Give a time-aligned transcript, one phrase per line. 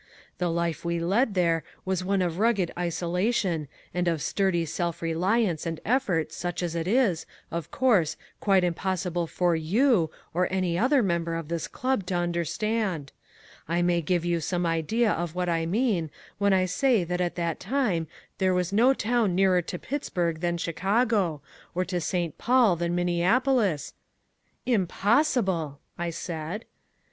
[0.39, 5.67] The life we led there was one of rugged isolation and of sturdy self reliance
[5.67, 11.03] and effort such as it is, of course, quite impossible for YOU, or any other
[11.03, 13.11] member of this club to understand,
[13.69, 16.09] I may give you some idea of what I mean
[16.39, 18.07] when I say that at that time
[18.39, 21.43] there was no town nearer to Pittsburgh than Chicago,
[21.75, 22.39] or to St.
[22.39, 23.93] Paul than Minneapolis"
[24.79, 26.65] "Impossible!" I said.